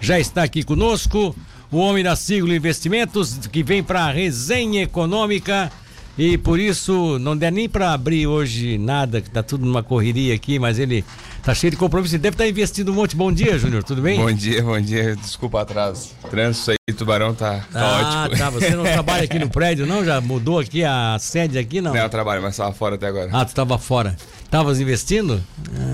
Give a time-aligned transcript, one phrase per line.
[0.00, 1.34] já está aqui conosco.
[1.70, 5.70] O homem da Siglo Investimentos, que vem para a resenha econômica.
[6.16, 10.34] E por isso não der nem para abrir hoje nada, que tá tudo numa correria
[10.34, 11.04] aqui, mas ele
[11.44, 12.16] tá cheio de compromisso.
[12.16, 13.14] Ele deve estar tá investindo um monte.
[13.14, 14.18] Bom dia, Júnior, tudo bem?
[14.18, 15.14] Bom dia, bom dia.
[15.14, 16.10] Desculpa atraso.
[16.28, 18.38] Trânsito aí, Tubarão tá, tá ah, ótimo.
[18.38, 18.50] tá.
[18.50, 20.04] Você não trabalha aqui no prédio, não?
[20.04, 21.94] Já mudou aqui a sede aqui, não?
[21.94, 23.30] Não, eu trabalho, mas estava fora até agora.
[23.32, 24.16] Ah, tu estava fora.
[24.50, 25.40] Tavas investindo?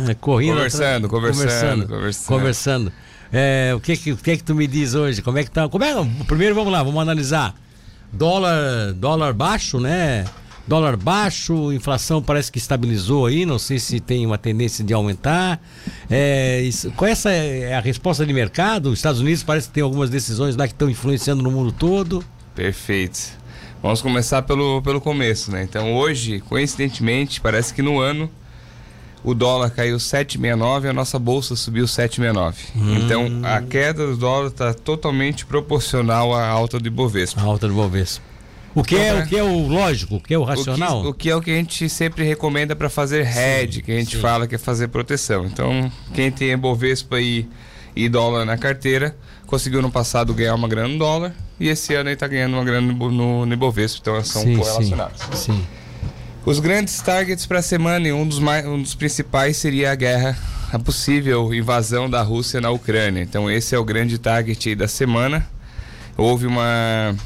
[0.09, 0.55] Ah, correndo.
[0.55, 1.86] Conversando, conversando, conversando.
[1.86, 2.27] Conversando.
[2.29, 2.93] conversando.
[3.32, 5.22] É, o que que, o que que tu me diz hoje?
[5.22, 5.68] Como é que tá?
[5.68, 5.94] Como é?
[6.26, 7.54] Primeiro vamos lá, vamos analisar.
[8.12, 10.25] Dólar, dólar baixo, né?
[10.67, 15.61] Dólar baixo, inflação parece que estabilizou aí, não sei se tem uma tendência de aumentar.
[16.08, 18.86] É, isso, qual essa é a resposta de mercado?
[18.86, 22.25] Os Estados Unidos parece que tem algumas decisões lá que estão influenciando no mundo todo.
[22.54, 23.36] Perfeito.
[23.82, 25.62] Vamos começar pelo, pelo começo, né?
[25.62, 28.31] Então hoje, coincidentemente, parece que no ano
[29.24, 32.55] o dólar caiu 7,69 e a nossa bolsa subiu 7,69.
[32.77, 32.96] Hum.
[32.96, 37.41] Então a queda do dólar está totalmente proporcional à alta do Ibovespa.
[37.41, 38.22] A alta do Ibovespa.
[38.75, 40.98] O que, é, o que é o lógico, o que é o racional?
[40.98, 43.92] O que, o que é o que a gente sempre recomenda para fazer hedge, que
[43.92, 44.20] a gente sim.
[44.20, 45.47] fala que é fazer proteção.
[45.47, 47.48] Então, quem tem Ibovespa e,
[47.94, 49.16] e dólar na carteira,
[49.47, 52.64] conseguiu no passado ganhar uma grana no dólar e esse ano ele está ganhando uma
[52.64, 55.20] grana no, no Ibovespa, então são sim, correlacionados.
[55.33, 55.66] Sim, sim.
[56.47, 59.95] Os grandes targets para a semana, e um dos, mais, um dos principais seria a
[59.95, 60.39] guerra,
[60.70, 63.23] a possível invasão da Rússia na Ucrânia.
[63.23, 65.48] Então esse é o grande target da semana.
[66.19, 67.17] Houve uma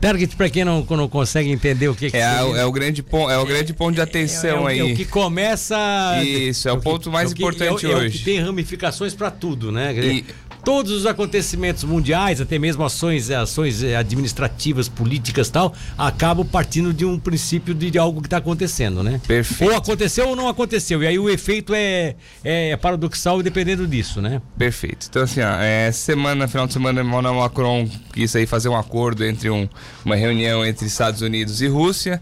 [0.00, 3.30] Target para quem não, não consegue entender o que, que é, é o grande ponto,
[3.30, 4.90] é o grande ponto de atenção é, é, é, aí.
[4.90, 5.76] É o que começa.
[6.24, 8.06] Isso é o, o ponto que, mais é importante hoje.
[8.06, 9.94] É o que tem ramificações para tudo, né?
[9.94, 10.24] E,
[10.64, 17.18] todos os acontecimentos mundiais, até mesmo ações, ações administrativas, políticas tal, acabam partindo de um
[17.18, 19.20] princípio de, de algo que está acontecendo, né?
[19.26, 19.70] Perfeito.
[19.70, 21.02] Ou aconteceu ou não aconteceu.
[21.02, 24.40] E aí o efeito é, é paradoxal dependendo disso, né?
[24.56, 25.06] Perfeito.
[25.08, 29.24] Então, assim, ó, é, semana, final de semana, Emmanuel Macron quis aí fazer um acordo
[29.24, 29.68] entre um,
[30.04, 32.20] uma reunião entre Estados Unidos e Rússia.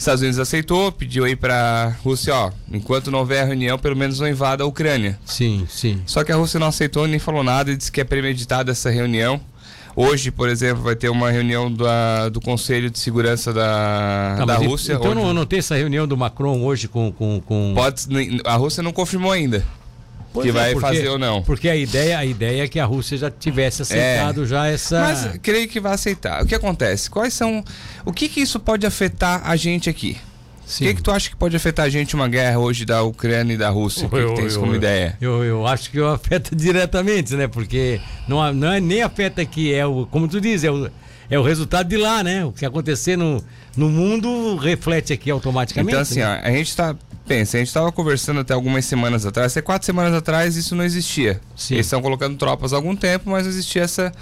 [0.00, 4.26] Estados Unidos aceitou, pediu aí para Rússia, ó, enquanto não houver reunião, pelo menos não
[4.26, 5.18] invada a Ucrânia.
[5.26, 6.00] Sim, sim.
[6.06, 8.88] Só que a Rússia não aceitou nem falou nada e disse que é premeditada essa
[8.88, 9.38] reunião.
[9.94, 14.56] Hoje, por exemplo, vai ter uma reunião da, do Conselho de Segurança da, tá, da
[14.56, 14.94] Rússia.
[14.94, 15.20] Então hoje...
[15.20, 17.12] não, não tem essa reunião do Macron hoje com.
[17.12, 17.72] com, com...
[17.74, 18.06] Pode,
[18.44, 19.62] a Rússia não confirmou ainda.
[20.32, 21.42] Pois que é, vai porque, fazer ou não.
[21.42, 25.00] Porque a ideia, a ideia é que a Rússia já tivesse aceitado é, já essa.
[25.00, 26.42] Mas creio que vai aceitar.
[26.42, 27.10] O que acontece?
[27.10, 27.64] Quais são.
[28.04, 30.16] O que, que isso pode afetar a gente aqui?
[30.76, 33.54] O que, que tu acha que pode afetar a gente uma guerra hoje da Ucrânia
[33.54, 34.06] e da Rússia?
[34.06, 35.16] O que, que tem isso como ideia?
[35.20, 37.48] Eu, eu acho que afeta diretamente, né?
[37.48, 40.88] Porque não, não é nem afeta aqui, é o, como tu diz, é o,
[41.28, 42.44] é o resultado de lá, né?
[42.44, 43.42] O que acontecer no,
[43.76, 45.92] no mundo reflete aqui automaticamente.
[45.92, 46.40] Então, assim, né?
[46.44, 46.94] ó, a gente está
[47.30, 50.82] Pensa, a gente estava conversando até algumas semanas atrás, até quatro semanas atrás isso não
[50.82, 51.40] existia.
[51.54, 51.74] Sim.
[51.74, 54.12] Eles estão colocando tropas há algum tempo, mas não existia essa.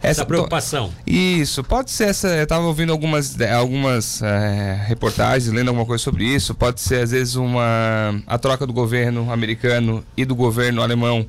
[0.00, 0.90] Essa, essa preocupação.
[1.06, 2.28] Isso, pode ser essa.
[2.28, 6.54] Eu estava ouvindo algumas, algumas é, reportagens, lendo alguma coisa sobre isso.
[6.54, 8.18] Pode ser, às vezes, uma.
[8.26, 11.26] A troca do governo americano e do governo alemão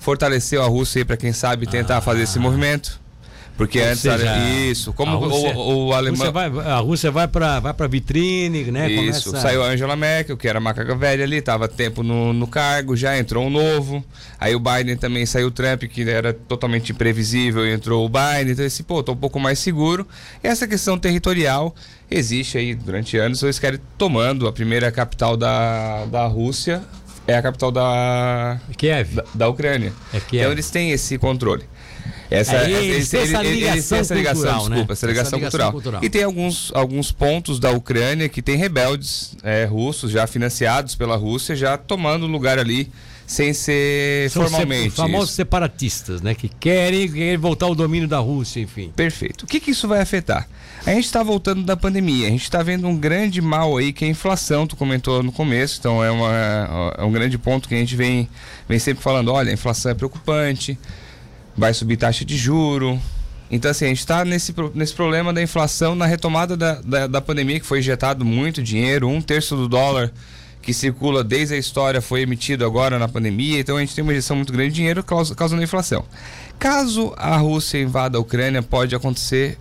[0.00, 2.00] fortaleceu a Rússia para quem sabe tentar ah.
[2.00, 3.00] fazer esse movimento.
[3.56, 6.22] Porque Ou antes seja, era isso, como Rússia, o, o, alemão.
[6.22, 8.90] A Rússia vai, a Rússia vai para vai para vitrine, né?
[8.90, 9.42] Isso, Começa...
[9.42, 13.16] saiu a Angela Merkel, que era macaca velha ali, tava tempo no, no cargo, já
[13.18, 14.02] entrou um novo.
[14.40, 18.52] Aí o Biden também saiu o Trump, que era totalmente imprevisível, e entrou o Biden.
[18.52, 20.06] Então, esse, pô, tô um pouco mais seguro.
[20.42, 21.74] E essa questão territorial
[22.10, 23.42] existe aí durante anos.
[23.42, 26.82] Eles querem tomando a primeira capital da, da Rússia,
[27.26, 29.14] é a capital da Kiev.
[29.14, 29.92] Da, da Ucrânia.
[30.12, 30.42] É Kiev.
[30.42, 31.64] Então eles têm esse controle.
[32.32, 34.86] Essa, é, essa, essa ligação, essa ligação cultural, desculpa, né?
[34.92, 35.72] essa ligação, essa ligação cultural.
[35.72, 36.04] cultural.
[36.04, 41.16] E tem alguns, alguns pontos da Ucrânia que tem rebeldes é, russos já financiados pela
[41.16, 42.90] Rússia já tomando lugar ali
[43.26, 44.88] sem ser São formalmente.
[44.88, 45.36] Os famosos isso.
[45.36, 46.34] separatistas, né?
[46.34, 48.92] Que querem, querem voltar ao domínio da Rússia, enfim.
[48.94, 49.44] Perfeito.
[49.44, 50.46] O que, que isso vai afetar?
[50.84, 54.04] A gente está voltando da pandemia, a gente está vendo um grande mal aí que
[54.04, 57.74] é a inflação, tu comentou no começo, então é, uma, é um grande ponto que
[57.74, 58.28] a gente vem,
[58.68, 60.76] vem sempre falando, olha, a inflação é preocupante,
[61.56, 63.00] vai subir taxa de juro.
[63.50, 67.20] Então, assim, a gente está nesse, nesse problema da inflação, na retomada da, da, da,
[67.20, 70.10] pandemia, que foi injetado muito dinheiro, um terço do dólar
[70.62, 74.12] que circula desde a história foi emitido agora na pandemia, então a gente tem uma
[74.12, 76.04] injeção muito grande de dinheiro causando inflação.
[76.58, 79.58] Caso a Rússia invada a Ucrânia, pode acontecer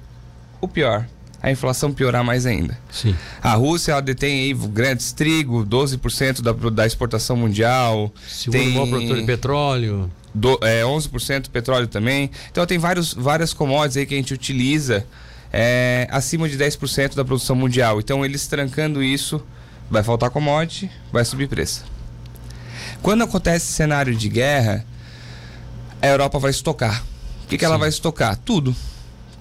[0.61, 1.07] o pior,
[1.41, 2.77] a inflação piorar mais ainda.
[2.91, 3.15] Sim.
[3.41, 8.13] A Rússia ela detém aí grandes trigo, 12% da, da exportação mundial.
[8.27, 8.69] Segundo tem...
[8.69, 12.29] o maior produtor de petróleo do, é, 11% petróleo também.
[12.51, 15.05] Então tem vários, várias commodities aí que a gente utiliza
[15.51, 17.99] é, acima de 10% da produção mundial.
[17.99, 19.43] Então eles trancando isso,
[19.89, 21.83] vai faltar commodity, vai subir preço.
[23.01, 24.85] Quando acontece cenário de guerra,
[26.01, 27.03] a Europa vai estocar.
[27.47, 28.37] que, que ela vai estocar?
[28.37, 28.75] Tudo.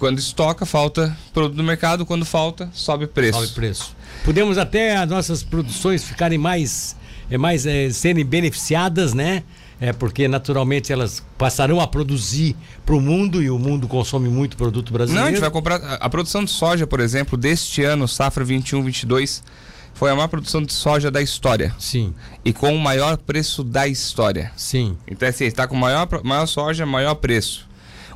[0.00, 3.38] Quando estoca, falta produto no mercado, quando falta, sobe preço.
[3.38, 3.94] Sobe preço.
[4.24, 6.96] Podemos até as nossas produções ficarem mais,
[7.30, 9.42] é, mais é, serem beneficiadas, né?
[9.78, 12.56] É porque naturalmente elas passarão a produzir
[12.86, 15.20] para o mundo e o mundo consome muito produto brasileiro.
[15.20, 18.82] Não, a gente vai comprar a, produção de soja, por exemplo, deste ano, safra 21,
[18.82, 19.42] 22,
[19.92, 21.74] foi a maior produção de soja da história.
[21.78, 22.14] Sim.
[22.42, 24.50] E com o maior preço da história.
[24.56, 24.96] Sim.
[25.06, 27.68] Então assim, está com maior maior soja, maior preço.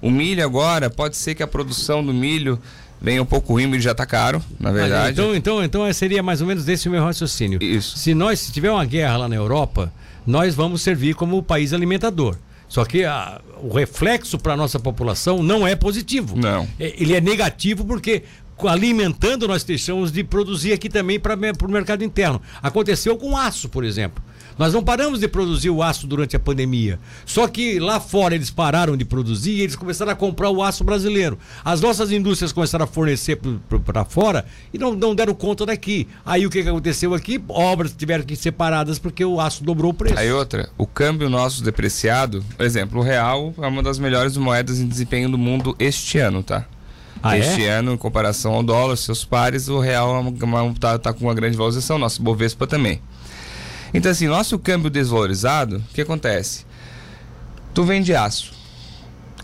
[0.05, 2.59] O milho agora, pode ser que a produção do milho
[3.01, 5.13] venha um pouco ruim, milho já está caro, na verdade.
[5.13, 7.59] Então, então, então seria mais ou menos desse o meu raciocínio.
[7.63, 7.97] Isso.
[7.97, 9.91] Se nós se tiver uma guerra lá na Europa,
[10.27, 12.37] nós vamos servir como país alimentador.
[12.69, 16.37] Só que a, o reflexo para a nossa população não é positivo.
[16.37, 16.69] Não.
[16.79, 18.25] É, ele é negativo porque
[18.69, 22.43] alimentando nós deixamos de produzir aqui também para o mercado interno.
[22.63, 24.23] Aconteceu com aço, por exemplo.
[24.59, 26.99] Nós não paramos de produzir o aço durante a pandemia.
[27.27, 30.85] Só que lá fora eles pararam de produzir e eles começaram a comprar o aço
[30.85, 31.39] brasileiro.
[31.65, 33.39] As nossas indústrias começaram a fornecer
[33.85, 36.07] para fora e não, não deram conta daqui.
[36.25, 37.43] Aí o que, que aconteceu aqui?
[37.49, 40.19] Obras tiveram que ser paradas porque o aço dobrou o preço.
[40.19, 44.79] Aí outra, o câmbio nosso depreciado, por exemplo, o real é uma das melhores moedas
[44.79, 46.67] em desempenho do mundo este ano, tá?
[47.23, 47.71] Ah, este é?
[47.71, 50.23] ano, em comparação ao dólar, seus pares, o real
[50.75, 53.01] está tá com uma grande valorização, nosso Bovespa também.
[53.95, 56.67] Então, assim, nosso câmbio desvalorizado, o que acontece?
[57.73, 58.53] Tu vende aço.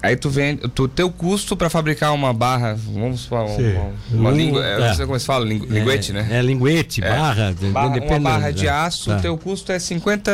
[0.02, 0.66] Aí tu vende.
[0.68, 4.64] Tu, teu custo para fabricar uma barra, vamos falar, uma, uma Um- língua.
[4.66, 4.72] é.
[4.80, 4.88] É.
[4.88, 6.28] Não sei como se fala, lingu, linguete, é, né?
[6.30, 7.08] É, linguete, É.
[7.08, 7.54] barra.
[7.72, 9.18] Barra- uma barra da- de aço, tá.
[9.20, 10.30] teu custo é 50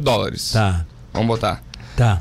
[0.00, 0.50] dólares.
[0.52, 1.62] Tá, Vamos botar.
[1.96, 2.20] tá.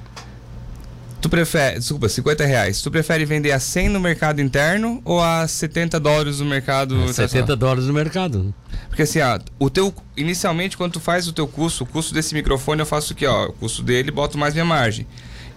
[1.19, 2.81] Tu prefere, desculpa, 50 reais.
[2.81, 6.97] Tu prefere vender a 100 no mercado interno ou a 70 dólares no mercado É
[6.97, 7.29] internacional?
[7.29, 8.53] 70 dólares no mercado.
[8.93, 12.35] Porque assim, ó, o teu inicialmente quando tu faz o teu custo, o custo desse
[12.35, 15.07] microfone eu faço aqui, ó, o custo dele, boto mais minha margem.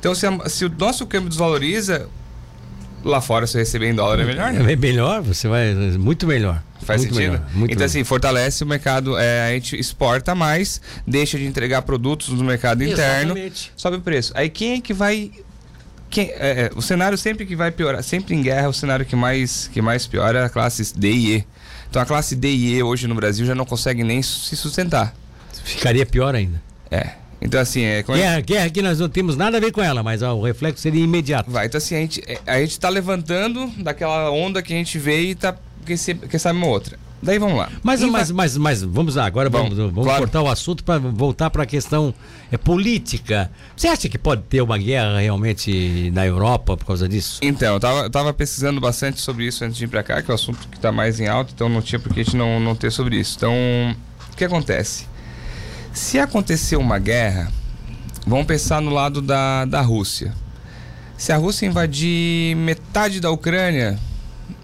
[0.00, 2.08] Então se, a- se o nosso câmbio desvaloriza,
[3.04, 4.72] lá fora se eu receber em dólar é melhor, né?
[4.72, 5.74] É melhor, você vai.
[5.74, 6.62] Muito melhor.
[6.80, 7.32] Faz muito sentido?
[7.32, 7.84] Melhor, então, melhor.
[7.84, 9.18] assim, fortalece o mercado.
[9.18, 13.70] é, a gente exporta mais, deixa de entregar produtos no mercado interno, Exatamente.
[13.76, 14.32] sobe o preço.
[14.34, 15.30] Aí quem é que vai.
[16.08, 19.14] Quem, é, é, o cenário sempre que vai piorar, sempre em guerra, o cenário que
[19.14, 21.44] mais, que mais piora é a classe D e E.
[21.96, 25.14] Então a classe D e E hoje no Brasil já não consegue nem se sustentar.
[25.64, 26.60] Ficaria pior ainda.
[26.90, 27.12] É.
[27.40, 28.00] Então, assim, é.
[28.00, 30.44] é- Guerra, guerra que nós não temos nada a ver com ela, mas ó, o
[30.44, 31.50] reflexo seria imediato.
[31.50, 34.98] Vai, então assim, a gente, é, a gente tá levantando daquela onda que a gente
[34.98, 35.56] veio e tá.
[35.86, 36.98] Quem sabe uma outra.
[37.22, 37.70] Daí vamos lá.
[37.82, 40.18] Mas, Inva- mas, mas, mas vamos lá, agora Bom, vamos, vamos claro.
[40.20, 42.14] cortar o assunto para voltar para a questão
[42.52, 43.50] é, política.
[43.74, 47.40] Você acha que pode ter uma guerra realmente na Europa por causa disso?
[47.42, 50.32] Então, eu tava, tava pesquisando bastante sobre isso antes de ir pra cá, que é
[50.32, 52.60] o assunto que tá mais em alta, então não tinha por que a gente não,
[52.60, 53.34] não ter sobre isso.
[53.36, 53.52] Então,
[54.32, 55.06] o que acontece?
[55.92, 57.50] Se acontecer uma guerra,
[58.26, 60.34] vamos pensar no lado da, da Rússia.
[61.16, 63.98] Se a Rússia invadir metade da Ucrânia,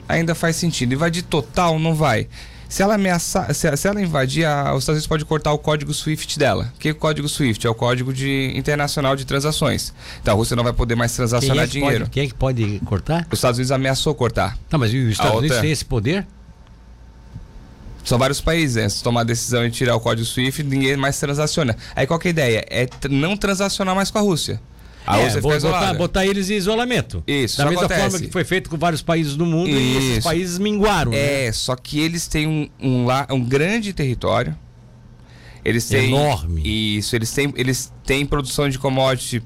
[0.09, 0.95] ainda faz sentido.
[0.95, 2.29] Invadir total, não vai.
[2.69, 5.93] Se ela ameaçar, se, se ela invadir, a, os Estados Unidos pode cortar o código
[5.93, 6.73] SWIFT dela.
[6.75, 7.67] O que é o código SWIFT?
[7.67, 9.93] É o código de, internacional de transações.
[10.23, 12.05] Então a Rússia não vai poder mais transacionar é que dinheiro.
[12.05, 13.27] Pode, quem é que pode cortar?
[13.31, 14.57] Os Estados Unidos ameaçou cortar.
[14.71, 16.27] Tá, mas e os Estados A Unidos têm esse poder?
[18.05, 18.89] São vários países, né?
[18.89, 21.77] Se tomar a decisão de tirar o código SWIFT, ninguém mais transaciona.
[21.95, 22.65] Aí qual que é a ideia?
[22.71, 24.59] É não transacionar mais com a Rússia.
[25.07, 27.25] A É, vou fica botar, botar eles em isolamento.
[27.27, 28.01] Isso, Da isso mesma acontece.
[28.11, 30.23] forma que foi feito com vários países do mundo e esses Isso.
[30.29, 31.11] países minguaram.
[31.11, 31.47] né?
[31.47, 34.57] É, só que eles têm um, um, um grande território.
[35.65, 36.09] Eles têm.
[36.09, 36.63] Enorme.
[36.99, 39.43] Isso, eles têm, eles têm produção de commodity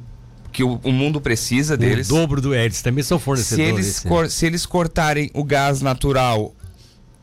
[0.52, 2.08] que o, o mundo precisa O deles.
[2.08, 2.54] dobro do.
[2.54, 3.68] É, eles também são Se fornecedores.
[3.86, 4.08] eles, né?
[4.10, 6.54] cor- se eles cortarem o gás natural,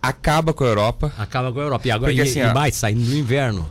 [0.01, 1.11] acaba com a Europa.
[1.17, 1.87] Acaba com a Europa.
[1.87, 3.67] E agora Porque e, assim, e mais, saindo do inverno.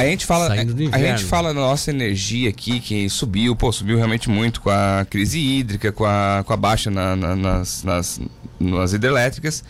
[0.00, 0.48] A gente fala,
[0.92, 5.06] a gente fala da nossa energia aqui que subiu, pô, subiu realmente muito com a
[5.08, 8.20] crise hídrica, com a, com a baixa na- na- nas, nas,
[8.60, 9.62] nas hidrelétricas.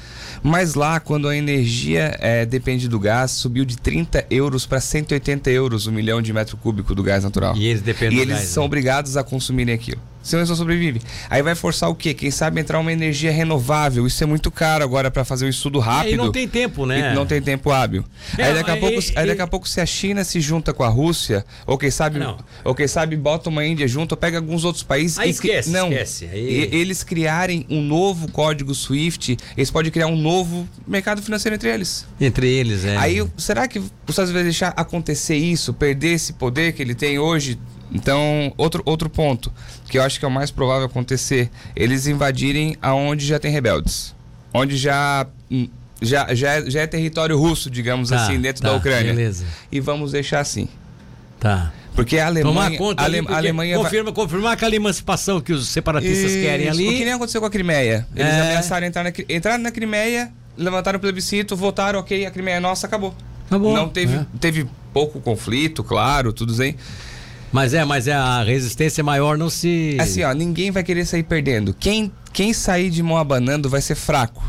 [0.42, 5.50] Mas lá, quando a energia é, depende do gás, subiu de 30 euros para 180
[5.50, 7.56] euros o milhão de metro cúbico do gás natural.
[7.56, 8.66] E eles dependem E eles gás, são né?
[8.66, 10.00] obrigados a consumirem aquilo.
[10.28, 11.00] Senão eles não sobrevivem.
[11.30, 12.12] Aí vai forçar o quê?
[12.12, 14.06] Quem sabe entrar uma energia renovável.
[14.06, 16.10] Isso é muito caro agora para fazer um estudo rápido.
[16.10, 17.12] É, e não tem tempo, né?
[17.12, 18.04] E não tem tempo hábil.
[18.36, 20.74] É, aí, daqui a pouco, e- aí daqui a pouco se a China se junta
[20.74, 22.36] com a Rússia, ou quem sabe, Não.
[22.62, 25.70] ou quem sabe bota uma Índia junto, ou pega alguns outros países Aí e esquece,
[25.70, 26.28] não, esquece.
[26.30, 31.54] Aí- e- eles criarem um novo código SWIFT, eles podem criar um novo mercado financeiro
[31.54, 32.06] entre eles.
[32.20, 32.96] Entre eles, é.
[32.98, 36.94] Aí, será que os Estados Unidos vai deixar acontecer isso, perder esse poder que ele
[36.94, 37.58] tem hoje?
[37.92, 39.50] Então, outro, outro ponto,
[39.88, 44.14] que eu acho que é o mais provável acontecer, eles invadirem aonde já tem rebeldes.
[44.52, 45.68] Onde já, hum,
[46.02, 49.12] já, já, é- já é território russo, digamos Tá, assim, dentro tá, da Ucrânia.
[49.14, 49.44] Beleza.
[49.72, 50.68] E vamos deixar assim.
[51.40, 51.72] Tá.
[51.94, 52.78] Porque a Alemanha.
[52.78, 56.86] conta Ale, ali, a Alemanha vai- confirma, confirmar aquela emancipação que os separatistas querem ali.
[56.88, 58.06] O que nem aconteceu com a Crimeia.
[58.14, 58.40] Eles É.
[58.42, 62.86] ameaçaram entrar na, entraram na Crimeia, levantaram o plebiscito, votaram, ok, a Crimeia é nossa,
[62.86, 63.14] acabou.
[63.46, 64.26] Acabou, Não teve, é.
[64.38, 66.76] teve pouco conflito, claro, tudo bem.
[67.52, 69.96] Mas é, mas é a resistência maior não se.
[70.00, 71.74] Assim, ó, ninguém vai querer sair perdendo.
[71.74, 74.42] Quem, quem sair de mão abanando vai ser fraco.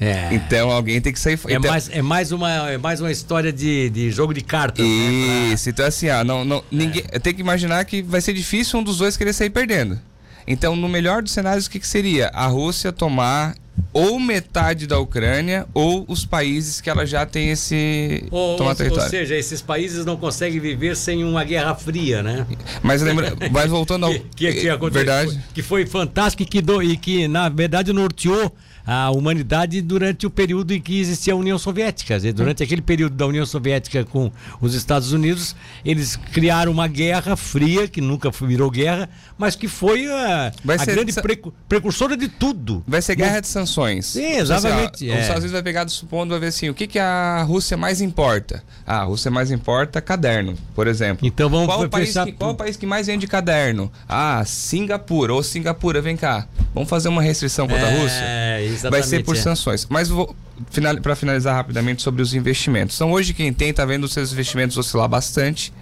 [0.00, 0.28] é.
[0.32, 1.38] Então alguém tem que sair.
[1.46, 4.84] É, então, mais, é, mais uma, é mais uma história de, de jogo de cartas.
[4.84, 5.50] né?
[5.52, 8.82] Isso, então assim, ó, não, não, ninguém, tem que imaginar que vai ser difícil um
[8.82, 9.98] dos dois querer sair perdendo.
[10.46, 12.28] Então, no melhor dos cenários, o que, que seria?
[12.34, 13.54] A Rússia tomar
[13.92, 18.70] ou metade da Ucrânia ou os países que ela já tem esse Ou, tomar ou-
[18.70, 19.10] ou território.
[19.10, 22.46] seja, esses países não conseguem viver sem uma guerra fria, né?
[22.82, 25.40] Mas lembra, mas voltando ao que, que, que aconteceu, verdade.
[25.54, 28.54] que foi fantástico e que, do- e que, na verdade, norteou
[28.92, 32.08] a humanidade durante o período em que existia a União Soviética.
[32.08, 35.54] Quer dizer, durante aquele período da União Soviética com os Estados Unidos,
[35.84, 41.12] eles criaram uma guerra fria, que nunca virou guerra, mas que foi a, a grande
[41.12, 42.82] precu- precursora de tudo.
[42.84, 44.06] Vai ser guerra de sanções.
[44.06, 45.20] Sim, Então, assim, ó, exatamente, os é.
[45.20, 48.00] Estados Unidos vai pegar do supondo, vai ver assim, o que, que a Rússia mais
[48.00, 48.60] importa?
[48.84, 51.24] Ah, a Rússia mais importa caderno, por exemplo.
[51.24, 53.88] Então vamos qual o país que, qual o país que mais vende caderno?
[54.08, 55.32] Ah, Singapura.
[55.32, 56.48] Ou Singapura, vem cá.
[56.74, 58.20] Vamos fazer uma restrição contra a Rússia?
[58.22, 58.79] É, exatamente.
[58.88, 59.38] Vai ser por é.
[59.38, 59.86] sanções.
[59.90, 60.34] Mas vou
[60.70, 62.94] final, para finalizar rapidamente sobre os investimentos.
[62.96, 65.72] Então hoje quem tem está vendo os seus investimentos oscilar bastante.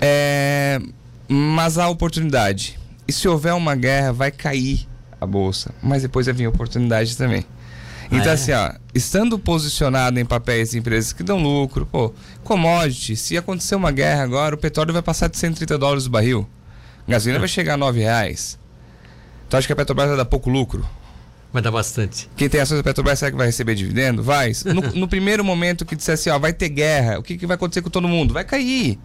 [0.00, 0.80] É,
[1.28, 2.78] mas há oportunidade.
[3.06, 4.86] E se houver uma guerra, vai cair
[5.20, 5.74] a bolsa.
[5.82, 7.44] Mas depois vai vir oportunidade também.
[8.06, 8.32] Então, Ah, é?
[8.32, 12.12] assim, ó, estando posicionado em papéis de empresas que dão lucro, pô,
[12.44, 16.48] commodity, se acontecer uma guerra agora, o petróleo vai passar de 130 dólares o barril.
[17.06, 18.58] A gasolina vai chegar a 9 reais.
[19.48, 20.84] Tu acha que a Petrobras vai dar pouco lucro?
[21.52, 22.28] Vai dar bastante.
[22.36, 24.22] Quem tem ações da Petrobras, será que vai receber dividendo?
[24.22, 24.52] Vai.
[24.66, 27.54] No, no primeiro momento que disser assim, ó, vai ter guerra, o que, que vai
[27.54, 28.34] acontecer com todo mundo?
[28.34, 28.98] Vai cair.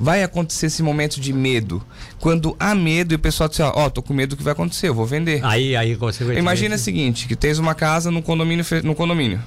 [0.00, 1.84] Vai acontecer esse momento de medo.
[2.18, 4.52] Quando há medo e o pessoal diz, ó, ó, tô com medo do que vai
[4.52, 5.44] acontecer, eu vou vender.
[5.44, 6.40] Aí, aí, consequentemente.
[6.40, 9.40] Imagina o seguinte, que tens uma casa no condomínio, no condomínio.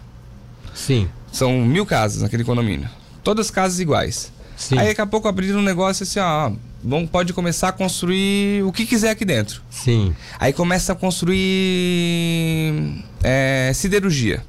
[0.73, 2.89] Sim, São mil casas naquele condomínio.
[3.23, 4.31] Todas casas iguais.
[4.55, 4.77] Sim.
[4.77, 6.51] Aí daqui a pouco abriram um negócio assim, ó,
[6.83, 9.61] vamos, pode começar a construir o que quiser aqui dentro.
[9.69, 10.15] Sim.
[10.39, 14.43] Aí começa a construir é, siderurgia.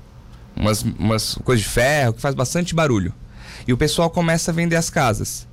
[0.54, 3.12] Umas, umas coisas de ferro que faz bastante barulho.
[3.68, 5.46] E o pessoal começa a vender as casas.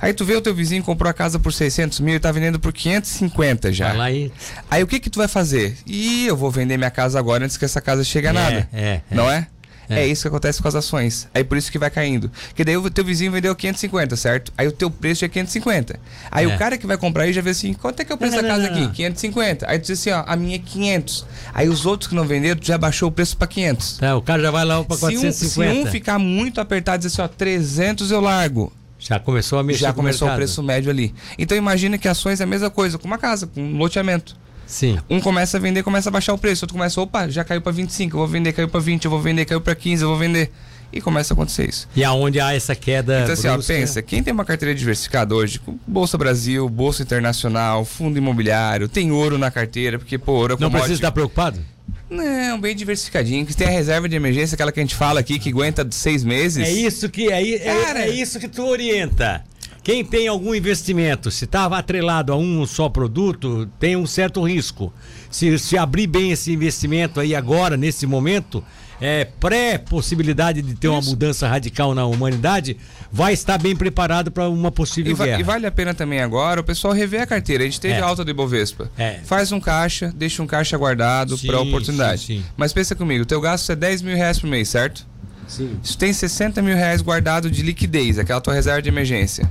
[0.00, 2.58] Aí tu vê o teu vizinho comprou a casa por 600 mil e tá vendendo
[2.58, 3.88] por 550 já.
[3.88, 4.32] Vai lá e.
[4.70, 5.76] Aí o que que tu vai fazer?
[5.86, 8.68] Ih, eu vou vender minha casa agora antes que essa casa chegue a É, nada.
[8.72, 9.02] é, é.
[9.10, 9.46] Não é?
[9.90, 10.00] É.
[10.02, 10.06] é?
[10.06, 11.28] isso que acontece com as ações.
[11.34, 12.30] Aí por isso que vai caindo.
[12.48, 14.52] Porque daí o teu vizinho vendeu 550, certo?
[14.56, 15.98] Aí o teu preço é 550.
[16.30, 16.54] Aí É.
[16.54, 18.36] o cara que vai comprar aí já vê assim, quanto é que é o preço
[18.36, 18.86] Não, da não, casa não, aqui?
[18.86, 18.92] não.
[18.92, 19.68] 550.
[19.70, 21.26] Aí tu diz assim, ó, a minha é 500.
[21.52, 23.98] Aí os outros que não venderam, tu já baixou o preço para 500.
[23.98, 25.88] Tá, o cara já vai lá para Se um, se 450.
[25.88, 28.72] um ficar muito apertado e dizer assim, ó, 300 eu largo.
[28.98, 31.14] Já começou a mexer já com começou o preço médio ali.
[31.38, 34.36] Então imagina que ações é a mesma coisa, com uma casa, com um loteamento.
[34.70, 34.98] Sim.
[35.10, 36.64] Um começa a vender, começa a baixar o preço.
[36.64, 39.20] Outro começa, opa, já caiu para 25, eu vou vender, caiu para 20, eu vou
[39.20, 40.52] vender, caiu para 15, eu vou vender.
[40.92, 41.88] E começa a acontecer isso.
[41.94, 43.20] E aonde há essa queda.
[43.20, 47.84] Então assim, ó, pensa, quem tem uma carteira diversificada hoje, com Bolsa Brasil, Bolsa Internacional,
[47.84, 51.60] Fundo Imobiliário, tem ouro na carteira, porque, pô, ouro é Não precisa estar preocupado?
[52.08, 55.38] Não, bem diversificadinho, que tem a reserva de emergência, aquela que a gente fala aqui,
[55.38, 56.66] que aguenta seis meses.
[56.66, 58.00] É isso que é, é, Cara.
[58.00, 59.44] é isso que tu orienta.
[59.82, 64.92] Quem tem algum investimento, se estava atrelado a um só produto, tem um certo risco.
[65.30, 68.62] Se, se abrir bem esse investimento aí agora, nesse momento,
[69.00, 71.10] é, pré-possibilidade de ter uma Isso.
[71.10, 72.76] mudança radical na humanidade,
[73.10, 75.40] vai estar bem preparado para uma possível E, va- guerra.
[75.40, 77.62] e vale a pena também agora o pessoal rever a carteira.
[77.62, 78.00] A gente teve É.
[78.00, 78.90] a alta do Ibovespa.
[78.98, 79.20] É.
[79.24, 82.20] Faz um caixa, deixa um caixa guardado para oportunidade.
[82.20, 82.44] sim, sim.
[82.56, 85.06] Mas pensa comigo, teu gasto é 10 mil reais por mês, certo?
[85.50, 85.78] Sim.
[85.82, 89.50] Se tu tem 60 mil reais guardado de liquidez, aquela tua reserva de emergência.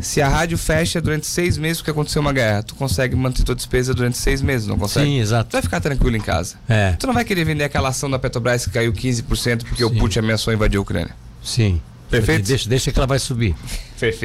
[0.00, 3.54] Se a rádio fecha durante seis meses porque aconteceu uma guerra, tu consegue manter tua
[3.54, 5.06] despesa durante seis meses, não consegue?
[5.06, 5.48] Sim, Tu exato.
[5.52, 6.56] vai ficar tranquilo em casa.
[6.68, 9.88] É, Tu não vai querer vender aquela ação da Petrobras que caiu 15% porque o
[9.88, 9.98] Sim.
[9.98, 11.14] Putin ameaçou invadir a Ucrânia.
[11.42, 11.80] sim.
[12.10, 12.46] Perfeito?
[12.46, 13.56] Deixa, deixa que ela vai subir.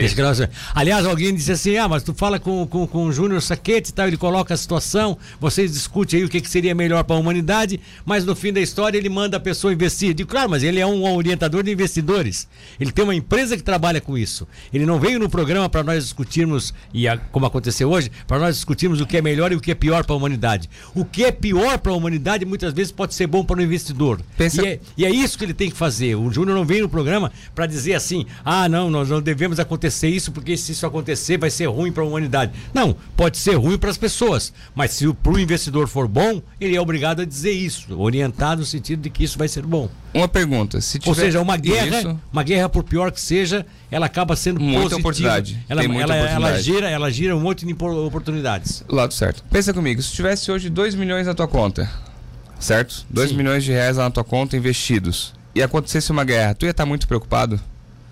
[0.02, 0.50] Vai subir.
[0.74, 3.94] Aliás, alguém disse assim: ah, mas tu fala com, com, com o Júnior Saquete e
[3.94, 7.20] tal, ele coloca a situação, vocês discutem aí o que, que seria melhor para a
[7.20, 10.10] humanidade, mas no fim da história ele manda a pessoa investir.
[10.10, 12.48] Eu Digo, claro, mas ele é um orientador de investidores.
[12.80, 14.48] Ele tem uma empresa que trabalha com isso.
[14.74, 18.56] Ele não veio no programa para nós discutirmos, e a- como aconteceu hoje, para nós
[18.56, 20.70] discutirmos o que é melhor e o que é pior para a humanidade.
[20.96, 24.20] O que é pior para a humanidade muitas vezes pode ser bom para o investidor.
[24.38, 26.16] Pensa- E, é, e é isso que ele tem que fazer.
[26.16, 30.08] O Júnior não veio no programa para dizer assim: ah, não, nós não devemos acontecer
[30.10, 32.52] isso, porque se isso acontecer vai ser ruim para a humanidade.
[32.74, 36.76] Não, pode ser ruim para as pessoas, mas se para o investidor for bom, ele
[36.76, 39.90] é obrigado a dizer isso, orientado no sentido de que isso vai ser bom.
[40.14, 43.66] Uma pergunta, se tiver Ou seja, uma guerra, isso, uma guerra por pior que seja,
[43.92, 45.00] ela acaba sendo Muita positiva.
[45.00, 45.60] oportunidade.
[45.70, 46.64] Ela, Tem muita ela, ela oportunidade.
[46.64, 48.84] gira, ela gira um monte de oportunidades.
[48.90, 49.44] lado certo.
[49.52, 51.90] Pensa comigo, se tivesse hoje 2 milhões na tua conta,
[52.60, 53.06] certo?
[53.10, 53.36] 2 Sim.
[53.38, 57.08] milhões de reais na tua conta investidos, e acontecesse uma guerra, tu ia estar muito
[57.08, 57.60] preocupado?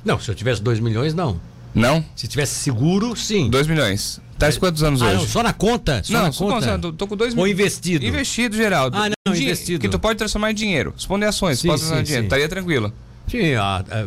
[0.04, 1.40] Não, se eu tivesse 2 milhões, não.
[1.74, 2.04] Não?
[2.16, 3.50] Se tivesse seguro, sim.
[3.50, 4.22] 2 milhões.
[4.38, 5.16] Tá quantos anos ah, hoje?
[5.16, 6.02] não, só na conta?
[6.04, 6.78] Só não, na conta?
[6.78, 7.54] não, tô com 2 Ou milhões.
[7.54, 8.06] investido?
[8.06, 8.96] Investido, Geraldo.
[8.96, 9.80] Ah, não, investido.
[9.80, 10.94] Que tu pode transformar em dinheiro.
[10.96, 12.26] Supondo ações, Sim, pode transformar em dinheiro.
[12.26, 12.94] Estaria tranquilo.
[13.28, 14.06] Sim, ah, ah,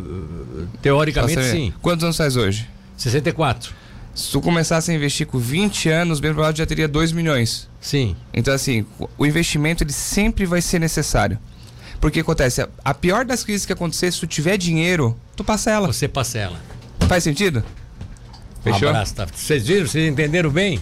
[0.80, 1.72] teoricamente sim.
[1.82, 2.66] Quantos anos faz hoje?
[2.96, 3.74] 64.
[4.14, 7.68] Se tu começasse a investir com 20 anos, bem provável já teria 2 milhões.
[7.80, 8.16] Sim.
[8.32, 8.84] Então, assim,
[9.18, 11.38] o investimento ele sempre vai ser necessário.
[12.00, 15.86] Porque acontece, a- pior das crises que acontecer, se tu tiver dinheiro, tu passa ela.
[15.92, 16.58] Você parcela.
[17.06, 17.62] Faz sentido?
[18.62, 18.88] Fechou?
[18.88, 19.26] Um abraço, tá?
[19.26, 19.86] Vocês viram?
[19.86, 20.80] Vocês entenderam bem?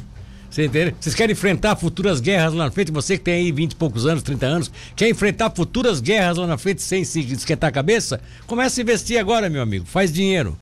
[0.51, 0.97] Vocês entenderam?
[1.01, 2.93] Vocês querem enfrentar futuras guerras lá na frente?
[2.93, 6.47] Você que tem aí 20 e poucos anos, 30 anos, quer enfrentar futuras guerras lá
[6.47, 8.21] na frente sem se esquentar a cabeça?
[8.47, 9.85] Começa a investir agora, meu amigo.
[9.87, 10.57] Faz dinheiro.